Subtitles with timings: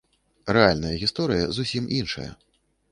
[0.57, 2.29] Рэальная гісторыя зусім іншая.